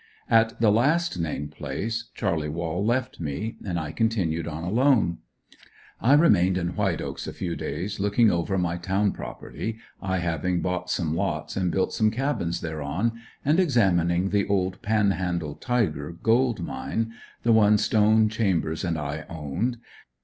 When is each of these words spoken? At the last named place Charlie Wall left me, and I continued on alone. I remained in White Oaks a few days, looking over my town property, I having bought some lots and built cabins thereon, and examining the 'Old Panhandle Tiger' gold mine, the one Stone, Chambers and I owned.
At 0.31 0.59
the 0.59 0.71
last 0.71 1.19
named 1.19 1.51
place 1.51 2.09
Charlie 2.15 2.49
Wall 2.49 2.83
left 2.83 3.19
me, 3.19 3.57
and 3.63 3.79
I 3.79 3.91
continued 3.91 4.47
on 4.47 4.63
alone. 4.63 5.19
I 6.01 6.13
remained 6.15 6.57
in 6.57 6.75
White 6.75 7.03
Oaks 7.03 7.27
a 7.27 7.33
few 7.33 7.55
days, 7.55 7.99
looking 7.99 8.31
over 8.31 8.57
my 8.57 8.77
town 8.77 9.11
property, 9.11 9.77
I 10.01 10.17
having 10.17 10.59
bought 10.59 10.89
some 10.89 11.15
lots 11.15 11.55
and 11.55 11.71
built 11.71 12.01
cabins 12.13 12.61
thereon, 12.61 13.11
and 13.45 13.59
examining 13.59 14.31
the 14.31 14.47
'Old 14.47 14.81
Panhandle 14.81 15.53
Tiger' 15.53 16.13
gold 16.13 16.63
mine, 16.63 17.11
the 17.43 17.53
one 17.53 17.77
Stone, 17.77 18.27
Chambers 18.29 18.83
and 18.83 18.97
I 18.97 19.25
owned. 19.29 19.77